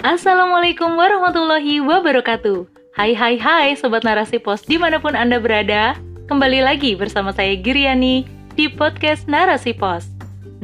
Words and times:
Assalamualaikum 0.00 0.96
warahmatullahi 0.96 1.84
wabarakatuh. 1.84 2.64
Hai 2.96 3.12
hai 3.12 3.36
hai 3.36 3.76
Sobat 3.76 4.00
Narasi 4.00 4.40
Pos 4.40 4.64
di 4.64 4.80
mana 4.80 4.96
pun 4.96 5.12
Anda 5.12 5.36
berada. 5.36 5.92
Kembali 6.24 6.64
lagi 6.64 6.96
bersama 6.96 7.36
saya 7.36 7.52
Giriani 7.52 8.24
di 8.56 8.72
podcast 8.72 9.28
Narasi 9.28 9.76
Pos. 9.76 10.08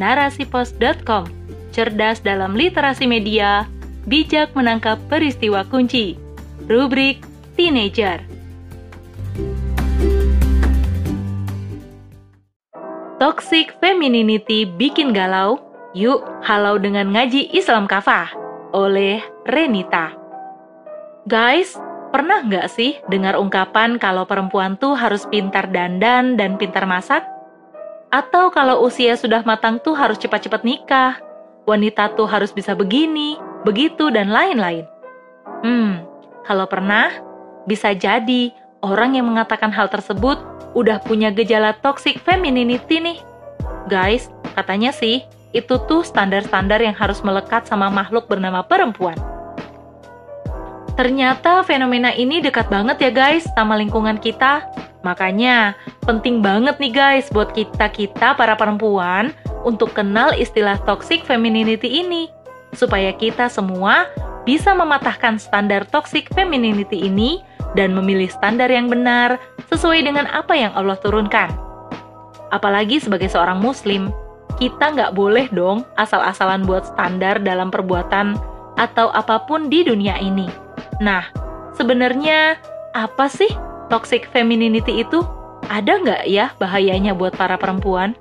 Narasipos.com 0.00 1.29
Cerdas 1.68 2.25
dalam 2.25 2.57
literasi 2.57 3.04
media 3.04 3.68
Bijak 4.08 4.57
menangkap 4.57 4.96
peristiwa 5.12 5.68
kunci. 5.68 6.16
Rubrik 6.64 7.21
Teenager. 7.61 8.25
Toxic 13.21 13.76
Femininity 13.84 14.64
bikin 14.64 15.12
galau? 15.12 15.61
Yuk 15.93 16.25
halau 16.40 16.80
dengan 16.80 17.12
ngaji 17.12 17.53
Islam 17.53 17.84
kafah 17.84 18.46
oleh 18.75 19.22
Renita. 19.46 20.14
Guys, 21.26 21.74
pernah 22.14 22.43
nggak 22.43 22.66
sih 22.70 22.98
dengar 23.11 23.34
ungkapan 23.34 23.98
kalau 23.98 24.24
perempuan 24.24 24.79
tuh 24.79 24.94
harus 24.94 25.26
pintar 25.26 25.68
dandan 25.70 26.38
dan 26.38 26.54
pintar 26.54 26.86
masak? 26.86 27.26
Atau 28.14 28.54
kalau 28.54 28.86
usia 28.86 29.18
sudah 29.18 29.43
matang 29.43 29.82
tuh 29.82 29.98
harus 29.98 30.16
cepat-cepat 30.16 30.62
nikah? 30.62 31.18
Wanita 31.66 32.14
tuh 32.14 32.30
harus 32.30 32.55
bisa 32.55 32.78
begini, 32.78 33.34
begitu, 33.66 34.08
dan 34.14 34.30
lain-lain. 34.30 34.86
Hmm, 35.66 36.06
kalau 36.46 36.70
pernah, 36.70 37.10
bisa 37.66 37.91
jadi 37.91 38.55
orang 38.86 39.19
yang 39.19 39.27
mengatakan 39.27 39.74
hal 39.74 39.91
tersebut 39.91 40.38
udah 40.78 41.02
punya 41.02 41.34
gejala 41.34 41.74
toxic 41.83 42.22
femininity 42.22 43.02
nih. 43.02 43.19
Guys, 43.91 44.30
katanya 44.55 44.94
sih 44.94 45.27
itu 45.56 45.80
tuh 45.88 46.05
standar-standar 46.05 46.84
yang 46.84 46.92
harus 46.92 47.24
melekat 47.24 47.64
sama 47.64 47.88
makhluk 47.88 48.28
bernama 48.28 48.60
perempuan. 48.60 49.16
Ternyata 50.96 51.60
fenomena 51.64 52.12
ini 52.16 52.40
dekat 52.40 52.72
banget 52.72 52.96
ya 53.00 53.10
guys 53.12 53.44
sama 53.52 53.76
lingkungan 53.76 54.16
kita. 54.20 54.64
Makanya 55.04 55.76
penting 56.08 56.40
banget 56.40 56.80
nih 56.80 56.92
guys 56.92 57.28
buat 57.28 57.52
kita-kita 57.52 58.32
para 58.36 58.56
perempuan 58.56 59.32
untuk 59.64 59.92
kenal 59.92 60.32
istilah 60.32 60.80
toxic 60.88 61.20
femininity 61.24 62.00
ini. 62.00 62.32
Supaya 62.72 63.12
kita 63.12 63.52
semua 63.52 64.08
bisa 64.48 64.72
mematahkan 64.72 65.36
standar 65.36 65.84
toxic 65.92 66.32
femininity 66.32 67.08
ini 67.08 67.44
dan 67.76 67.92
memilih 67.92 68.32
standar 68.32 68.72
yang 68.72 68.88
benar 68.88 69.36
sesuai 69.68 70.00
dengan 70.00 70.24
apa 70.32 70.56
yang 70.56 70.72
Allah 70.72 70.96
turunkan. 70.96 71.52
Apalagi 72.48 73.04
sebagai 73.04 73.28
seorang 73.28 73.60
muslim, 73.60 74.14
kita 74.56 74.92
nggak 74.96 75.12
boleh 75.12 75.46
dong 75.52 75.84
asal-asalan 76.00 76.64
buat 76.64 76.88
standar 76.88 77.40
dalam 77.40 77.68
perbuatan 77.68 78.36
atau 78.76 79.12
apa 79.12 79.44
pun 79.44 79.68
di 79.68 79.84
dunia 79.84 80.16
ini. 80.20 80.48
Nah, 81.00 81.24
sebenarnya 81.76 82.56
apa 82.96 83.28
sih 83.28 83.48
toxic 83.92 84.28
femininity 84.32 85.04
itu? 85.04 85.24
Ada 85.66 85.98
nggak 85.98 86.22
ya 86.30 86.54
bahayanya 86.56 87.12
buat 87.12 87.34
para 87.34 87.58
perempuan? 87.58 88.14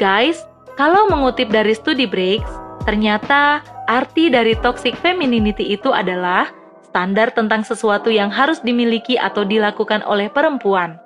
Guys, 0.00 0.46
kalau 0.74 1.06
mengutip 1.12 1.52
dari 1.52 1.76
studi 1.76 2.08
Breaks, 2.08 2.50
ternyata 2.88 3.60
arti 3.90 4.32
dari 4.32 4.56
toxic 4.58 4.96
femininity 4.98 5.76
itu 5.76 5.92
adalah 5.92 6.48
standar 6.90 7.30
tentang 7.30 7.62
sesuatu 7.62 8.10
yang 8.10 8.32
harus 8.32 8.58
dimiliki 8.64 9.14
atau 9.14 9.46
dilakukan 9.46 10.02
oleh 10.02 10.26
perempuan. 10.26 10.98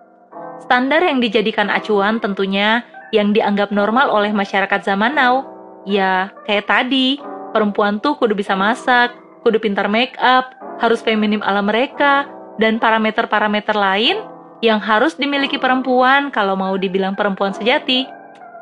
Standar 0.63 1.03
yang 1.05 1.21
dijadikan 1.21 1.69
acuan 1.69 2.23
tentunya 2.23 2.87
yang 3.15 3.31
dianggap 3.31 3.71
normal 3.71 4.11
oleh 4.11 4.35
masyarakat 4.35 4.83
zaman 4.83 5.15
now. 5.15 5.47
Ya, 5.87 6.35
kayak 6.51 6.67
tadi, 6.67 7.23
perempuan 7.55 8.03
tuh 8.03 8.19
kudu 8.19 8.35
bisa 8.35 8.59
masak, 8.59 9.15
kudu 9.47 9.63
pintar 9.63 9.87
make 9.87 10.19
up, 10.19 10.51
harus 10.83 10.99
feminim 10.99 11.39
ala 11.47 11.63
mereka, 11.63 12.27
dan 12.59 12.83
parameter-parameter 12.83 13.79
lain 13.79 14.19
yang 14.65 14.83
harus 14.83 15.15
dimiliki 15.15 15.61
perempuan 15.61 16.35
kalau 16.35 16.59
mau 16.59 16.75
dibilang 16.75 17.15
perempuan 17.15 17.55
sejati. 17.55 18.09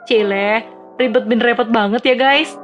Cile, 0.04 0.66
ribet 0.98 1.24
bin 1.30 1.38
repot 1.38 1.70
banget 1.70 2.02
ya 2.04 2.16
guys. 2.18 2.58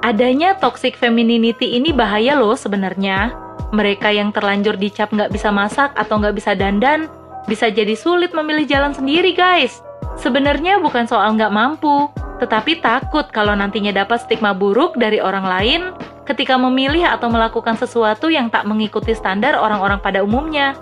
Adanya 0.00 0.56
toxic 0.56 0.96
femininity 0.96 1.76
ini 1.76 1.92
bahaya 1.92 2.36
loh 2.36 2.56
sebenarnya. 2.56 3.32
Mereka 3.72 4.12
yang 4.12 4.32
terlanjur 4.32 4.76
dicap 4.76 5.12
nggak 5.12 5.32
bisa 5.32 5.48
masak 5.52 5.92
atau 5.96 6.20
nggak 6.20 6.36
bisa 6.36 6.52
dandan, 6.56 7.08
bisa 7.48 7.72
jadi 7.72 7.96
sulit 7.96 8.32
memilih 8.36 8.68
jalan 8.68 8.92
sendiri 8.92 9.32
guys. 9.32 9.80
Sebenarnya 10.20 10.76
bukan 10.84 11.08
soal 11.08 11.32
nggak 11.32 11.48
mampu, 11.48 12.12
tetapi 12.44 12.84
takut 12.84 13.24
kalau 13.32 13.56
nantinya 13.56 14.04
dapat 14.04 14.20
stigma 14.20 14.52
buruk 14.52 15.00
dari 15.00 15.16
orang 15.16 15.48
lain 15.48 15.80
ketika 16.28 16.60
memilih 16.60 17.08
atau 17.08 17.32
melakukan 17.32 17.80
sesuatu 17.80 18.28
yang 18.28 18.52
tak 18.52 18.68
mengikuti 18.68 19.16
standar 19.16 19.56
orang-orang 19.56 19.96
pada 19.98 20.20
umumnya. 20.20 20.76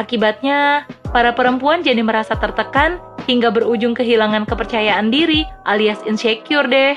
Akibatnya, 0.00 0.88
para 1.12 1.36
perempuan 1.36 1.84
jadi 1.84 2.00
merasa 2.00 2.36
tertekan 2.40 2.96
hingga 3.28 3.52
berujung 3.52 3.92
kehilangan 3.92 4.48
kepercayaan 4.48 5.12
diri 5.12 5.44
alias 5.68 6.00
insecure 6.08 6.64
deh. 6.64 6.96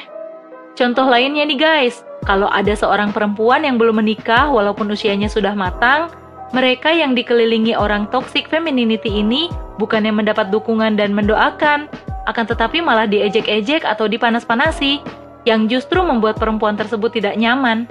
Contoh 0.74 1.06
lainnya 1.06 1.44
nih 1.44 1.60
guys, 1.60 2.02
kalau 2.24 2.48
ada 2.48 2.74
seorang 2.74 3.12
perempuan 3.12 3.68
yang 3.68 3.76
belum 3.76 4.00
menikah 4.00 4.48
walaupun 4.50 4.88
usianya 4.90 5.28
sudah 5.28 5.52
matang, 5.52 6.10
mereka 6.54 6.94
yang 6.94 7.18
dikelilingi 7.18 7.74
orang 7.74 8.06
toxic 8.14 8.46
femininity 8.46 9.10
ini 9.10 9.50
bukannya 9.82 10.14
mendapat 10.14 10.54
dukungan 10.54 10.94
dan 10.94 11.12
mendoakan, 11.12 11.90
akan 12.30 12.46
tetapi 12.46 12.80
malah 12.80 13.10
diejek-ejek 13.10 13.84
atau 13.84 14.06
dipanas-panasi, 14.06 15.02
yang 15.44 15.68
justru 15.68 16.00
membuat 16.00 16.40
perempuan 16.40 16.78
tersebut 16.78 17.12
tidak 17.12 17.36
nyaman. 17.36 17.90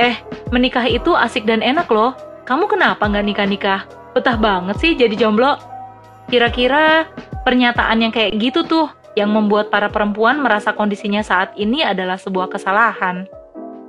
Eh, 0.00 0.16
menikah 0.54 0.86
itu 0.86 1.12
asik 1.12 1.44
dan 1.44 1.60
enak 1.60 1.90
loh. 1.90 2.16
Kamu 2.46 2.70
kenapa 2.70 3.04
nggak 3.10 3.26
nikah-nikah? 3.26 3.80
Betah 4.14 4.38
banget 4.38 4.76
sih 4.80 4.92
jadi 4.96 5.12
jomblo. 5.18 5.58
Kira-kira 6.30 7.10
pernyataan 7.44 8.06
yang 8.06 8.12
kayak 8.14 8.38
gitu 8.38 8.64
tuh 8.64 8.86
yang 9.18 9.32
membuat 9.32 9.68
para 9.68 9.90
perempuan 9.90 10.40
merasa 10.40 10.72
kondisinya 10.72 11.24
saat 11.24 11.52
ini 11.58 11.82
adalah 11.82 12.20
sebuah 12.20 12.52
kesalahan. 12.52 13.26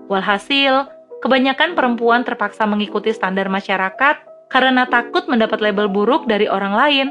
Walhasil, 0.07 0.87
Kebanyakan 1.17 1.73
perempuan 1.73 2.21
terpaksa 2.21 2.69
mengikuti 2.69 3.09
standar 3.09 3.49
masyarakat 3.49 4.15
karena 4.53 4.85
takut 4.85 5.25
mendapat 5.25 5.57
label 5.65 5.89
buruk 5.89 6.29
dari 6.29 6.45
orang 6.45 6.73
lain. 6.77 7.07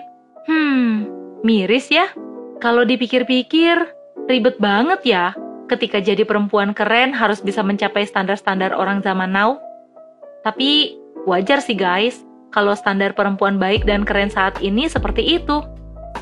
Hmm, 0.47 1.11
miris 1.43 1.91
ya. 1.91 2.07
Kalau 2.63 2.87
dipikir-pikir, 2.87 3.77
ribet 4.31 4.57
banget 4.63 5.01
ya 5.03 5.27
ketika 5.67 5.99
jadi 5.99 6.23
perempuan 6.23 6.71
keren 6.71 7.11
harus 7.11 7.43
bisa 7.43 7.67
mencapai 7.67 8.07
standar-standar 8.07 8.71
orang 8.71 9.03
zaman 9.03 9.35
now. 9.35 9.59
Tapi 10.47 10.95
wajar 11.27 11.59
sih 11.59 11.75
guys, 11.75 12.23
kalau 12.55 12.79
standar 12.79 13.11
perempuan 13.19 13.59
baik 13.59 13.83
dan 13.83 14.07
keren 14.07 14.31
saat 14.31 14.55
ini 14.63 14.87
seperti 14.87 15.43
itu. 15.43 15.67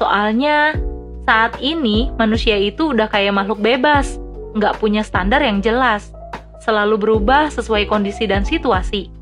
Soalnya, 0.00 0.72
saat 1.28 1.60
ini 1.60 2.08
manusia 2.16 2.56
itu 2.56 2.96
udah 2.96 3.12
kayak 3.12 3.36
makhluk 3.36 3.60
bebas, 3.60 4.16
nggak 4.56 4.80
punya 4.80 5.04
standar 5.04 5.44
yang 5.44 5.60
jelas 5.60 6.13
selalu 6.64 6.96
berubah 6.96 7.52
sesuai 7.52 7.84
kondisi 7.84 8.24
dan 8.24 8.42
situasi. 8.42 9.12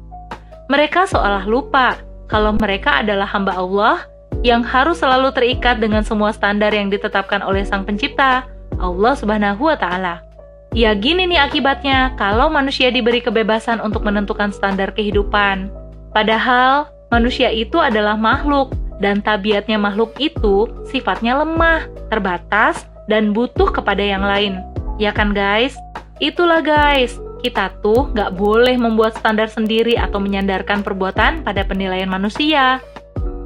Mereka 0.70 1.10
seolah 1.10 1.42
lupa 1.44 1.98
kalau 2.30 2.54
mereka 2.54 3.02
adalah 3.02 3.26
hamba 3.26 3.58
Allah 3.58 4.06
yang 4.46 4.64
harus 4.64 5.02
selalu 5.02 5.34
terikat 5.34 5.82
dengan 5.82 6.06
semua 6.06 6.30
standar 6.32 6.72
yang 6.72 6.88
ditetapkan 6.88 7.44
oleh 7.44 7.66
Sang 7.66 7.84
Pencipta, 7.84 8.46
Allah 8.80 9.12
Subhanahu 9.18 9.68
wa 9.68 9.76
Ta'ala. 9.76 10.24
Ya, 10.72 10.96
gini 10.96 11.28
nih 11.28 11.36
akibatnya 11.36 12.16
kalau 12.16 12.48
manusia 12.48 12.88
diberi 12.88 13.20
kebebasan 13.20 13.84
untuk 13.84 14.08
menentukan 14.08 14.48
standar 14.56 14.96
kehidupan. 14.96 15.68
Padahal, 16.16 16.88
manusia 17.12 17.52
itu 17.52 17.76
adalah 17.76 18.16
makhluk, 18.16 18.72
dan 18.96 19.20
tabiatnya 19.20 19.76
makhluk 19.76 20.16
itu 20.16 20.72
sifatnya 20.88 21.44
lemah, 21.44 21.84
terbatas, 22.08 22.88
dan 23.04 23.36
butuh 23.36 23.68
kepada 23.68 24.00
yang 24.00 24.24
lain. 24.24 24.64
Ya 24.96 25.12
kan, 25.12 25.36
guys? 25.36 25.76
Itulah, 26.24 26.64
guys, 26.64 27.20
kita 27.42 27.74
tuh 27.82 28.08
nggak 28.14 28.38
boleh 28.38 28.78
membuat 28.78 29.18
standar 29.18 29.50
sendiri 29.50 29.98
atau 29.98 30.22
menyandarkan 30.22 30.86
perbuatan 30.86 31.42
pada 31.42 31.66
penilaian 31.66 32.06
manusia. 32.06 32.78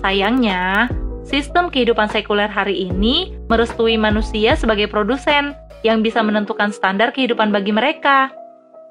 Sayangnya, 0.05 0.93
sistem 1.25 1.73
kehidupan 1.73 2.13
sekuler 2.13 2.47
hari 2.47 2.87
ini 2.93 3.35
merestui 3.49 3.97
manusia 3.97 4.55
sebagai 4.55 4.87
produsen 4.93 5.57
yang 5.81 6.05
bisa 6.05 6.21
menentukan 6.21 6.71
standar 6.71 7.11
kehidupan 7.11 7.49
bagi 7.51 7.73
mereka. 7.73 8.29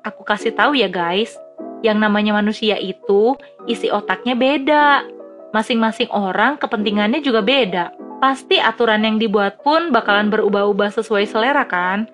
Aku 0.01 0.25
kasih 0.25 0.57
tahu 0.57 0.73
ya 0.73 0.89
guys, 0.89 1.37
yang 1.85 2.01
namanya 2.01 2.33
manusia 2.33 2.75
itu 2.81 3.37
isi 3.69 3.93
otaknya 3.93 4.33
beda. 4.33 5.05
Masing-masing 5.53 6.11
orang 6.11 6.57
kepentingannya 6.57 7.23
juga 7.23 7.39
beda. 7.45 7.93
Pasti 8.19 8.57
aturan 8.57 9.05
yang 9.05 9.21
dibuat 9.21 9.61
pun 9.61 9.93
bakalan 9.93 10.33
berubah-ubah 10.33 10.91
sesuai 10.91 11.29
selera 11.29 11.63
kan? 11.63 12.09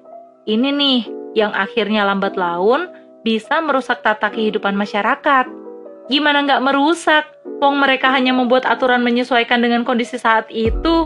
Ini 0.45 0.69
nih 0.73 1.20
yang 1.37 1.55
akhirnya 1.55 2.03
lambat 2.03 2.35
laun 2.35 2.91
bisa 3.21 3.61
merusak 3.61 4.01
tata 4.01 4.33
kehidupan 4.33 4.73
masyarakat. 4.73 5.45
Gimana 6.09 6.43
nggak 6.43 6.63
merusak? 6.65 7.23
Wong 7.61 7.77
mereka 7.77 8.09
hanya 8.09 8.33
membuat 8.33 8.65
aturan 8.65 9.05
menyesuaikan 9.05 9.61
dengan 9.61 9.85
kondisi 9.85 10.17
saat 10.17 10.49
itu. 10.49 11.05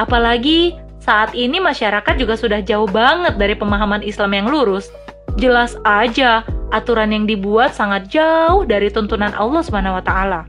Apalagi 0.00 0.74
saat 1.04 1.36
ini 1.36 1.60
masyarakat 1.60 2.16
juga 2.16 2.34
sudah 2.34 2.64
jauh 2.64 2.88
banget 2.88 3.36
dari 3.36 3.52
pemahaman 3.52 4.00
Islam 4.00 4.32
yang 4.32 4.48
lurus. 4.48 4.88
Jelas 5.36 5.76
aja, 5.84 6.40
aturan 6.72 7.12
yang 7.12 7.28
dibuat 7.28 7.76
sangat 7.76 8.08
jauh 8.08 8.64
dari 8.64 8.88
tuntunan 8.88 9.30
Allah 9.36 9.62
taala. 10.00 10.48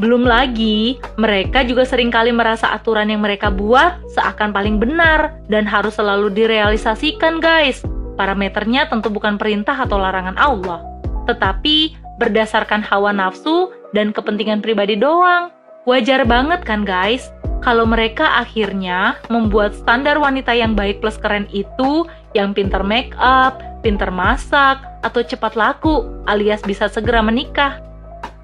Belum 0.00 0.24
lagi, 0.24 0.96
mereka 1.20 1.60
juga 1.60 1.84
sering 1.84 2.08
kali 2.08 2.32
merasa 2.32 2.72
aturan 2.72 3.12
yang 3.12 3.20
mereka 3.20 3.52
buat 3.52 4.00
seakan 4.16 4.56
paling 4.56 4.80
benar 4.80 5.36
dan 5.52 5.68
harus 5.68 6.00
selalu 6.00 6.32
direalisasikan, 6.32 7.36
guys. 7.36 7.84
Parameternya 8.20 8.84
tentu 8.84 9.08
bukan 9.08 9.40
perintah 9.40 9.72
atau 9.72 9.96
larangan 9.96 10.36
Allah, 10.36 10.84
tetapi 11.24 11.96
berdasarkan 12.20 12.84
hawa 12.84 13.16
nafsu 13.16 13.72
dan 13.96 14.12
kepentingan 14.12 14.60
pribadi 14.60 14.92
doang. 14.92 15.48
Wajar 15.88 16.28
banget 16.28 16.60
kan, 16.60 16.84
guys? 16.84 17.32
Kalau 17.64 17.88
mereka 17.88 18.28
akhirnya 18.36 19.16
membuat 19.32 19.72
standar 19.72 20.20
wanita 20.20 20.52
yang 20.52 20.76
baik 20.76 21.00
plus 21.00 21.16
keren 21.16 21.48
itu 21.48 22.04
yang 22.36 22.52
pinter 22.52 22.84
make 22.84 23.16
up, 23.16 23.64
pinter 23.80 24.12
masak, 24.12 24.84
atau 25.00 25.24
cepat 25.24 25.56
laku, 25.56 26.04
alias 26.28 26.60
bisa 26.60 26.92
segera 26.92 27.24
menikah. 27.24 27.80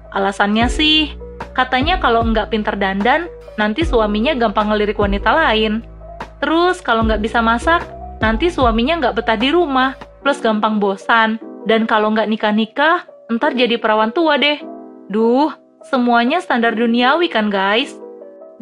Alasannya 0.09 0.73
sih, 0.73 1.13
katanya 1.53 2.01
kalau 2.01 2.25
nggak 2.25 2.49
pinter 2.49 2.73
dandan, 2.73 3.29
nanti 3.61 3.85
suaminya 3.85 4.33
gampang 4.33 4.73
ngelirik 4.73 4.97
wanita 4.97 5.37
lain. 5.37 5.85
Terus 6.41 6.81
kalau 6.81 7.05
nggak 7.05 7.21
bisa 7.21 7.45
masak, 7.45 7.85
nanti 8.19 8.49
suaminya 8.51 8.99
nggak 9.01 9.15
betah 9.21 9.37
di 9.37 9.49
rumah, 9.53 9.97
plus 10.21 10.41
gampang 10.41 10.81
bosan. 10.81 11.41
Dan 11.67 11.83
kalau 11.83 12.15
nggak 12.15 12.31
nikah-nikah, 12.31 13.03
ntar 13.27 13.51
jadi 13.51 13.75
perawan 13.75 14.15
tua 14.15 14.39
deh. 14.39 14.63
Duh, 15.11 15.51
semuanya 15.87 16.39
standar 16.39 16.75
duniawi 16.75 17.27
kan 17.27 17.51
guys? 17.51 17.95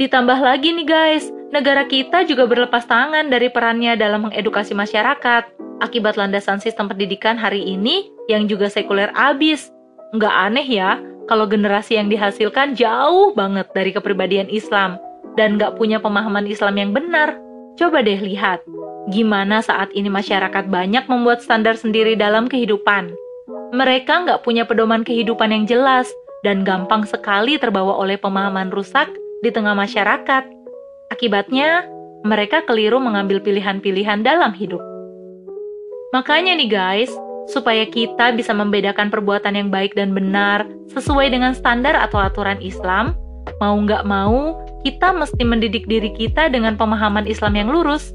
Ditambah 0.02 0.42
lagi 0.42 0.74
nih 0.74 0.88
guys, 0.90 1.30
negara 1.54 1.86
kita 1.86 2.26
juga 2.26 2.50
berlepas 2.50 2.84
tangan 2.90 3.30
dari 3.30 3.48
perannya 3.54 3.96
dalam 3.96 4.28
mengedukasi 4.28 4.74
masyarakat 4.74 5.48
akibat 5.80 6.16
landasan 6.20 6.60
sistem 6.60 6.90
pendidikan 6.90 7.38
hari 7.40 7.64
ini 7.64 8.10
yang 8.28 8.50
juga 8.50 8.68
sekuler 8.68 9.14
abis. 9.14 9.70
Nggak 10.16 10.36
aneh 10.36 10.68
ya, 10.68 11.00
kalau 11.26 11.46
generasi 11.50 11.98
yang 11.98 12.10
dihasilkan 12.10 12.78
jauh 12.78 13.34
banget 13.34 13.70
dari 13.74 13.94
kepribadian 13.94 14.50
Islam 14.50 14.98
dan 15.36 15.60
nggak 15.60 15.76
punya 15.78 16.02
pemahaman 16.02 16.48
Islam 16.48 16.76
yang 16.80 16.92
benar. 16.96 17.38
Coba 17.76 18.00
deh 18.06 18.20
lihat, 18.20 18.64
gimana 19.14 19.62
saat 19.62 19.94
ini 19.94 20.10
masyarakat 20.10 20.70
banyak 20.70 21.06
membuat 21.06 21.42
standar 21.46 21.78
sendiri 21.78 22.18
dalam 22.18 22.50
kehidupan. 22.50 23.14
Mereka 23.76 24.26
nggak 24.26 24.42
punya 24.42 24.66
pedoman 24.66 25.06
kehidupan 25.06 25.52
yang 25.52 25.66
jelas 25.70 26.10
dan 26.42 26.62
gampang 26.62 27.06
sekali 27.06 27.58
terbawa 27.58 27.98
oleh 27.98 28.18
pemahaman 28.18 28.70
rusak 28.70 29.10
di 29.42 29.50
tengah 29.54 29.78
masyarakat. 29.78 30.46
Akibatnya, 31.14 31.86
mereka 32.26 32.66
keliru 32.66 32.98
mengambil 32.98 33.38
pilihan-pilihan 33.42 34.26
dalam 34.26 34.54
hidup. 34.58 34.82
Makanya 36.14 36.58
nih 36.58 36.70
guys, 36.70 37.12
supaya 37.46 37.86
kita 37.86 38.34
bisa 38.34 38.54
membedakan 38.54 39.14
perbuatan 39.14 39.54
yang 39.54 39.70
baik 39.70 39.94
dan 39.94 40.18
benar 40.18 40.66
sesuai 40.90 41.30
dengan 41.30 41.54
standar 41.54 41.94
atau 41.94 42.18
aturan 42.18 42.58
Islam, 42.62 43.14
mau 43.62 43.78
nggak 43.78 44.06
mau, 44.06 44.58
kita 44.82 45.14
mesti 45.14 45.44
mendidik 45.46 45.86
diri 45.86 46.10
kita 46.14 46.50
dengan 46.50 46.78
pemahaman 46.78 47.30
Islam 47.30 47.54
yang 47.58 47.70
lurus. 47.70 48.14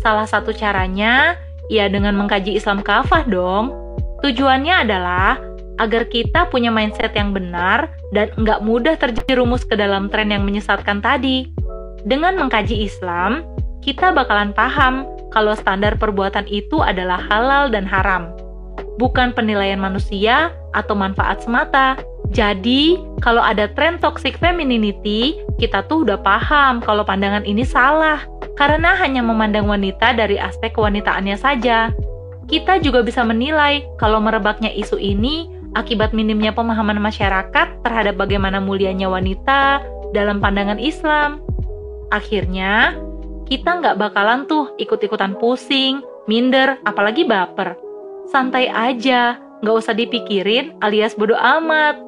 Salah 0.00 0.28
satu 0.28 0.52
caranya, 0.52 1.36
ya 1.72 1.90
dengan 1.90 2.14
mengkaji 2.16 2.56
Islam 2.56 2.84
kafah 2.84 3.26
dong. 3.26 3.74
Tujuannya 4.24 4.86
adalah 4.86 5.38
agar 5.76 6.08
kita 6.08 6.48
punya 6.48 6.72
mindset 6.72 7.12
yang 7.12 7.36
benar 7.36 7.92
dan 8.16 8.32
nggak 8.40 8.64
mudah 8.64 8.96
terjerumus 8.96 9.64
ke 9.64 9.76
dalam 9.76 10.08
tren 10.08 10.32
yang 10.32 10.44
menyesatkan 10.44 11.04
tadi. 11.04 11.52
Dengan 12.06 12.38
mengkaji 12.38 12.86
Islam, 12.86 13.44
kita 13.82 14.14
bakalan 14.14 14.54
paham 14.56 15.04
kalau 15.34 15.52
standar 15.52 15.98
perbuatan 16.00 16.48
itu 16.48 16.80
adalah 16.80 17.20
halal 17.28 17.68
dan 17.68 17.84
haram, 17.84 18.32
bukan 18.96 19.34
penilaian 19.36 19.76
manusia 19.76 20.54
atau 20.72 20.96
manfaat 20.96 21.44
semata. 21.44 21.98
Jadi, 22.34 22.98
kalau 23.22 23.38
ada 23.38 23.70
tren 23.70 24.02
toxic 24.02 24.34
femininity, 24.42 25.38
kita 25.62 25.86
tuh 25.86 26.02
udah 26.02 26.18
paham 26.18 26.82
kalau 26.82 27.06
pandangan 27.06 27.46
ini 27.46 27.62
salah, 27.62 28.22
karena 28.56 28.96
hanya 28.96 29.20
memandang 29.20 29.68
wanita 29.68 30.16
dari 30.16 30.40
aspek 30.40 30.72
kewanitaannya 30.74 31.36
saja. 31.36 31.92
Kita 32.48 32.80
juga 32.80 33.04
bisa 33.04 33.20
menilai 33.22 33.84
kalau 34.00 34.18
merebaknya 34.18 34.72
isu 34.72 34.96
ini 34.96 35.50
akibat 35.76 36.16
minimnya 36.16 36.56
pemahaman 36.56 36.96
masyarakat 36.98 37.84
terhadap 37.84 38.16
bagaimana 38.16 38.58
mulianya 38.58 39.12
wanita 39.12 39.84
dalam 40.16 40.40
pandangan 40.40 40.80
Islam. 40.80 41.44
Akhirnya, 42.08 42.96
kita 43.44 43.82
nggak 43.82 43.98
bakalan 44.00 44.48
tuh 44.48 44.72
ikut-ikutan 44.80 45.36
pusing, 45.36 46.00
minder, 46.24 46.80
apalagi 46.88 47.28
baper. 47.28 47.76
Santai 48.30 48.72
aja, 48.72 49.36
nggak 49.60 49.76
usah 49.76 49.92
dipikirin 49.92 50.74
alias 50.80 51.12
bodoh 51.12 51.38
amat. 51.38 52.00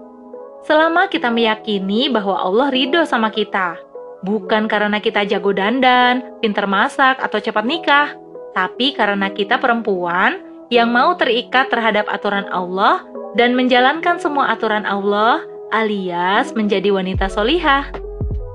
Selama 0.66 1.06
kita 1.06 1.30
meyakini 1.30 2.10
bahwa 2.10 2.34
Allah 2.38 2.68
ridho 2.72 3.04
sama 3.06 3.30
kita, 3.30 3.78
bukan 4.22 4.66
karena 4.66 4.98
kita 4.98 5.26
jago 5.26 5.54
dandan, 5.54 6.38
pinter 6.42 6.66
masak, 6.66 7.18
atau 7.22 7.38
cepat 7.38 7.64
nikah, 7.66 8.14
tapi 8.54 8.94
karena 8.96 9.30
kita 9.30 9.60
perempuan 9.62 10.42
yang 10.68 10.92
mau 10.92 11.16
terikat 11.16 11.70
terhadap 11.72 12.08
aturan 12.10 12.44
Allah 12.50 13.04
dan 13.38 13.56
menjalankan 13.56 14.20
semua 14.20 14.52
aturan 14.52 14.84
Allah 14.84 15.44
alias 15.72 16.52
menjadi 16.56 16.92
wanita 16.92 17.28
solihah. 17.28 17.88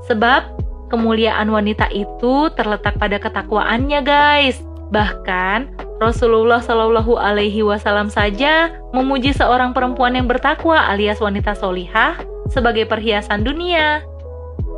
Sebab 0.09 0.59
kemuliaan 0.91 1.49
wanita 1.49 1.89
itu 1.93 2.51
terletak 2.53 2.97
pada 2.99 3.17
ketakwaannya, 3.17 4.01
guys. 4.03 4.61
Bahkan 4.93 5.73
Rasulullah 5.97 6.61
Shallallahu 6.61 7.17
Alaihi 7.17 7.65
Wasallam 7.65 8.11
saja 8.13 8.69
memuji 8.93 9.33
seorang 9.33 9.73
perempuan 9.73 10.13
yang 10.13 10.29
bertakwa 10.29 10.77
alias 10.85 11.17
wanita 11.17 11.57
solihah 11.57 12.19
sebagai 12.51 12.85
perhiasan 12.85 13.41
dunia. 13.41 14.05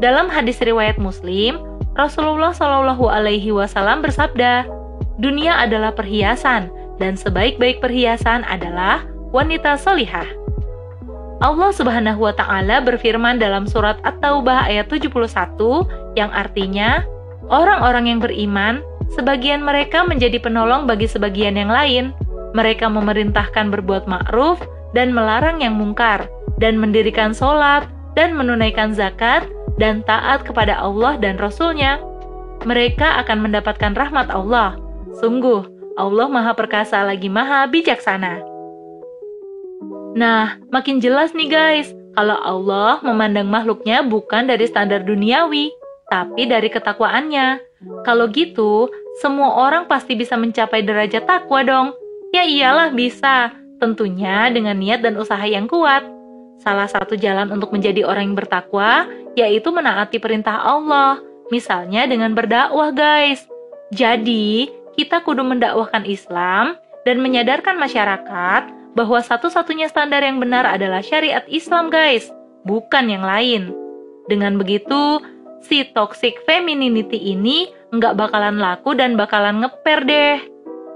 Dalam 0.03 0.27
hadis 0.27 0.59
riwayat 0.59 0.99
Muslim, 0.99 1.55
Rasulullah 1.95 2.51
Shallallahu 2.51 3.07
Alaihi 3.07 3.55
Wasallam 3.55 4.03
bersabda, 4.03 4.67
"Dunia 5.23 5.55
adalah 5.55 5.95
perhiasan, 5.95 6.67
dan 6.99 7.15
sebaik-baik 7.15 7.79
perhiasan 7.79 8.43
adalah 8.43 9.07
wanita 9.31 9.79
solihah." 9.79 10.27
Allah 11.39 11.71
Subhanahu 11.71 12.27
wa 12.27 12.35
taala 12.35 12.83
berfirman 12.83 13.39
dalam 13.39 13.67
surat 13.67 13.99
At-Taubah 14.03 14.67
ayat 14.67 14.91
71 14.91 15.87
yang 16.15 16.31
artinya 16.31 17.03
orang-orang 17.47 18.11
yang 18.11 18.19
beriman 18.23 18.83
sebagian 19.15 19.63
mereka 19.63 20.03
menjadi 20.03 20.39
penolong 20.39 20.87
bagi 20.87 21.07
sebagian 21.07 21.55
yang 21.55 21.71
lain. 21.71 22.11
Mereka 22.55 22.87
memerintahkan 22.87 23.67
berbuat 23.67 24.07
ma'ruf 24.07 24.63
dan 24.95 25.11
melarang 25.11 25.59
yang 25.59 25.75
mungkar 25.75 26.27
dan 26.59 26.79
mendirikan 26.79 27.35
sholat 27.35 27.83
dan 28.15 28.31
menunaikan 28.31 28.95
zakat 28.95 29.43
dan 29.81 30.03
taat 30.07 30.43
kepada 30.47 30.75
Allah 30.79 31.19
dan 31.19 31.39
Rasulnya. 31.39 31.99
Mereka 32.63 33.21
akan 33.25 33.45
mendapatkan 33.45 33.93
rahmat 33.93 34.31
Allah. 34.31 34.79
Sungguh, 35.19 35.67
Allah 35.95 36.27
Maha 36.27 36.51
Perkasa 36.55 37.03
lagi 37.03 37.31
Maha 37.31 37.67
Bijaksana. 37.69 38.41
Nah, 40.15 40.55
makin 40.71 41.03
jelas 41.03 41.35
nih 41.35 41.51
guys, 41.51 41.91
kalau 42.15 42.39
Allah 42.39 43.03
memandang 43.03 43.51
makhluknya 43.51 43.99
bukan 43.99 44.47
dari 44.47 44.63
standar 44.63 45.03
duniawi, 45.03 45.71
tapi 46.07 46.47
dari 46.47 46.71
ketakwaannya. 46.71 47.59
Kalau 48.07 48.31
gitu, 48.31 48.87
semua 49.19 49.67
orang 49.67 49.91
pasti 49.91 50.15
bisa 50.15 50.39
mencapai 50.39 50.87
derajat 50.87 51.27
takwa 51.27 51.61
dong. 51.67 51.87
Ya 52.31 52.47
iyalah 52.47 52.95
bisa, 52.95 53.51
tentunya 53.83 54.47
dengan 54.51 54.79
niat 54.79 55.03
dan 55.03 55.19
usaha 55.19 55.43
yang 55.43 55.67
kuat. 55.67 56.14
Salah 56.61 56.87
satu 56.87 57.19
jalan 57.19 57.51
untuk 57.51 57.75
menjadi 57.75 58.07
orang 58.07 58.31
yang 58.31 58.37
bertakwa 58.37 59.07
yaitu 59.35 59.67
menaati 59.69 60.17
perintah 60.17 60.63
Allah, 60.63 61.19
misalnya 61.51 62.07
dengan 62.07 62.31
berdakwah, 62.31 62.95
guys. 62.95 63.43
Jadi, 63.91 64.71
kita 64.95 65.21
kudu 65.21 65.43
mendakwahkan 65.43 66.07
Islam 66.07 66.79
dan 67.03 67.19
menyadarkan 67.19 67.75
masyarakat 67.75 68.63
bahwa 68.95 69.19
satu-satunya 69.19 69.91
standar 69.91 70.23
yang 70.23 70.39
benar 70.39 70.63
adalah 70.63 71.03
syariat 71.03 71.43
Islam 71.51 71.91
guys, 71.91 72.31
bukan 72.63 73.11
yang 73.11 73.21
lain. 73.27 73.75
Dengan 74.31 74.55
begitu, 74.55 75.19
si 75.61 75.83
toxic 75.91 76.39
femininity 76.47 77.19
ini 77.19 77.69
nggak 77.91 78.15
bakalan 78.15 78.57
laku 78.57 78.95
dan 78.95 79.19
bakalan 79.19 79.61
ngeper 79.61 80.07
deh. 80.07 80.39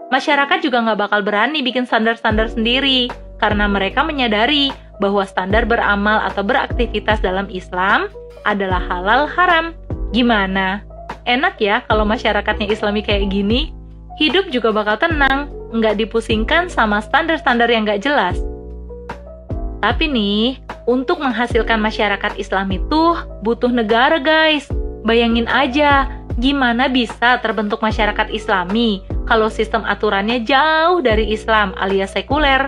Masyarakat 0.10 0.66
juga 0.66 0.82
nggak 0.82 1.00
bakal 1.06 1.22
berani 1.22 1.62
bikin 1.62 1.86
standar-standar 1.86 2.50
sendiri, 2.50 3.12
karena 3.38 3.70
mereka 3.70 4.02
menyadari 4.02 4.74
bahwa 5.00 5.24
standar 5.24 5.64
beramal 5.64 6.20
atau 6.28 6.44
beraktivitas 6.44 7.24
dalam 7.24 7.48
Islam 7.52 8.12
adalah 8.44 8.80
halal 8.80 9.26
haram. 9.28 9.76
Gimana? 10.12 10.84
Enak 11.28 11.60
ya 11.60 11.84
kalau 11.88 12.04
masyarakatnya 12.08 12.70
islami 12.72 13.04
kayak 13.04 13.32
gini? 13.32 13.72
Hidup 14.20 14.52
juga 14.52 14.76
bakal 14.76 15.00
tenang, 15.00 15.48
nggak 15.72 15.96
dipusingkan 16.04 16.68
sama 16.68 17.00
standar-standar 17.00 17.72
yang 17.72 17.88
nggak 17.88 18.04
jelas. 18.04 18.36
Tapi 19.80 20.12
nih, 20.12 20.60
untuk 20.84 21.24
menghasilkan 21.24 21.80
masyarakat 21.80 22.36
Islam 22.36 22.68
itu 22.76 23.16
butuh 23.46 23.72
negara 23.72 24.20
guys. 24.20 24.68
Bayangin 25.08 25.48
aja, 25.48 26.12
gimana 26.36 26.92
bisa 26.92 27.40
terbentuk 27.40 27.80
masyarakat 27.80 28.28
islami 28.36 29.00
kalau 29.24 29.48
sistem 29.48 29.88
aturannya 29.88 30.44
jauh 30.44 31.00
dari 31.00 31.32
Islam 31.32 31.72
alias 31.80 32.12
sekuler. 32.12 32.68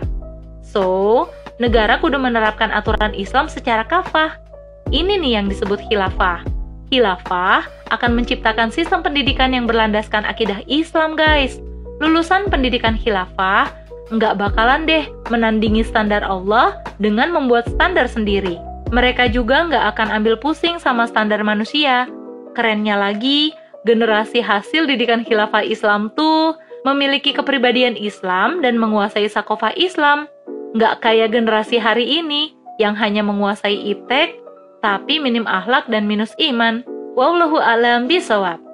So, 0.63 1.27
negara 1.61 2.01
kudu 2.01 2.17
menerapkan 2.17 2.73
aturan 2.73 3.13
Islam 3.13 3.45
secara 3.45 3.85
kafah. 3.85 4.41
Ini 4.89 5.21
nih 5.21 5.37
yang 5.37 5.45
disebut 5.45 5.77
khilafah. 5.85 6.41
Khilafah 6.89 7.69
akan 7.93 8.17
menciptakan 8.17 8.73
sistem 8.73 9.05
pendidikan 9.05 9.53
yang 9.53 9.69
berlandaskan 9.69 10.25
akidah 10.25 10.65
Islam, 10.65 11.13
guys. 11.13 11.61
Lulusan 12.01 12.49
pendidikan 12.49 12.97
khilafah 12.97 13.69
nggak 14.11 14.35
bakalan 14.41 14.83
deh 14.83 15.07
menandingi 15.31 15.87
standar 15.87 16.25
Allah 16.25 16.81
dengan 16.99 17.31
membuat 17.31 17.69
standar 17.69 18.09
sendiri. 18.09 18.59
Mereka 18.91 19.31
juga 19.31 19.63
nggak 19.69 19.95
akan 19.95 20.07
ambil 20.19 20.35
pusing 20.35 20.75
sama 20.81 21.07
standar 21.07 21.39
manusia. 21.45 22.11
Kerennya 22.51 22.99
lagi, 22.99 23.55
generasi 23.87 24.43
hasil 24.43 24.83
didikan 24.89 25.23
khilafah 25.23 25.63
Islam 25.63 26.11
tuh 26.19 26.59
memiliki 26.83 27.31
kepribadian 27.31 27.95
Islam 27.95 28.59
dan 28.59 28.75
menguasai 28.75 29.31
sakofah 29.31 29.71
Islam. 29.79 30.27
Nggak 30.71 31.03
kayak 31.03 31.35
generasi 31.35 31.77
hari 31.77 32.07
ini 32.07 32.55
yang 32.79 32.95
hanya 32.95 33.21
menguasai 33.21 33.75
iptek, 33.91 34.39
tapi 34.79 35.19
minim 35.19 35.43
akhlak 35.43 35.91
dan 35.91 36.07
minus 36.07 36.31
iman. 36.39 36.81
Wallahu 37.19 37.59
alam 37.59 38.07
bisawab. 38.07 38.70